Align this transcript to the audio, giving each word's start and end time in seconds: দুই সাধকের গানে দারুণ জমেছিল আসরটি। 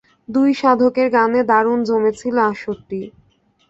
দুই 0.29 0.49
সাধকের 0.53 1.07
গানে 1.15 1.39
দারুণ 1.43 1.79
জমেছিল 1.83 2.35
আসরটি। 2.51 3.01